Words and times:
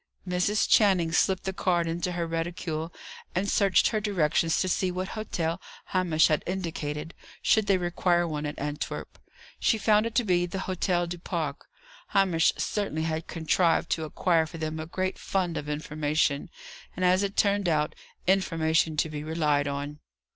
Mrs. 0.27 0.67
Channing 0.67 1.11
slipped 1.11 1.43
the 1.43 1.53
card 1.53 1.87
into 1.87 2.13
her 2.13 2.25
reticule, 2.25 2.91
and 3.35 3.47
searched 3.47 3.89
her 3.89 4.01
directions 4.01 4.59
to 4.59 4.67
see 4.67 4.89
what 4.89 5.09
hotel 5.09 5.61
Hamish 5.93 6.25
had 6.29 6.41
indicated, 6.47 7.13
should 7.43 7.67
they 7.67 7.77
require 7.77 8.27
one 8.27 8.47
at 8.47 8.57
Antwerp. 8.57 9.19
She 9.59 9.77
found 9.77 10.07
it 10.07 10.15
to 10.15 10.23
be 10.23 10.47
the 10.47 10.57
Hôtel 10.65 11.07
du 11.07 11.19
Parc. 11.19 11.67
Hamish 12.07 12.51
certainly 12.57 13.03
had 13.03 13.27
contrived 13.27 13.91
to 13.91 14.03
acquire 14.03 14.47
for 14.47 14.57
them 14.57 14.79
a 14.79 14.87
great 14.87 15.19
fund 15.19 15.55
of 15.55 15.69
information; 15.69 16.49
and, 16.95 17.05
as 17.05 17.21
it 17.21 17.37
turned 17.37 17.69
out, 17.69 17.93
information 18.25 18.97
to 18.97 19.07
be 19.07 19.23
relied 19.23 19.67
on. 19.67 19.99